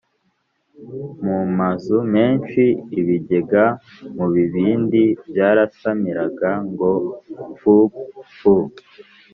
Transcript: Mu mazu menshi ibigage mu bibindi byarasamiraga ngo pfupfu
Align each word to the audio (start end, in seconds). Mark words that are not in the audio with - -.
Mu 1.25 1.39
mazu 1.57 1.97
menshi 2.13 2.61
ibigage 2.99 3.63
mu 4.15 4.25
bibindi 4.33 5.01
byarasamiraga 5.29 6.49
ngo 6.69 6.91
pfupfu 7.55 8.53